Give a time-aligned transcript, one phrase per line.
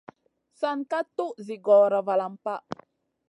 [0.59, 2.53] San ka tuʼ zi gora valam pa.